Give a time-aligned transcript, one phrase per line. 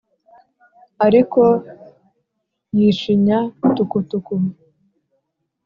[1.05, 1.41] Ariko
[2.77, 3.39] y'ishinya
[3.75, 4.35] tukutuku